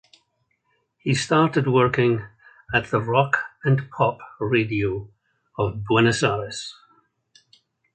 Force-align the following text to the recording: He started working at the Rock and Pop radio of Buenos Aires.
He 0.97 1.13
started 1.13 1.67
working 1.67 2.25
at 2.73 2.87
the 2.87 2.99
Rock 2.99 3.37
and 3.63 3.87
Pop 3.91 4.17
radio 4.39 5.11
of 5.59 5.83
Buenos 5.85 6.23
Aires. 6.23 6.73